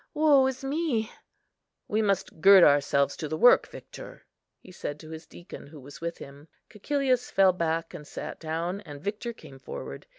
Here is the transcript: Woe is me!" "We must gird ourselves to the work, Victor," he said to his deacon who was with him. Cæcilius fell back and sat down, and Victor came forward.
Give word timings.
Woe 0.15 0.47
is 0.47 0.63
me!" 0.63 1.11
"We 1.87 2.01
must 2.01 2.41
gird 2.41 2.63
ourselves 2.63 3.15
to 3.17 3.27
the 3.27 3.37
work, 3.37 3.67
Victor," 3.67 4.25
he 4.59 4.71
said 4.71 4.99
to 4.99 5.11
his 5.11 5.27
deacon 5.27 5.67
who 5.67 5.79
was 5.79 6.01
with 6.01 6.17
him. 6.17 6.47
Cæcilius 6.71 7.31
fell 7.31 7.53
back 7.53 7.93
and 7.93 8.07
sat 8.07 8.39
down, 8.39 8.81
and 8.81 8.99
Victor 8.99 9.31
came 9.31 9.59
forward. 9.59 10.07